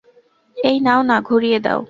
[0.57, 1.79] এই নাও না, ঘুরিয়ে দাও।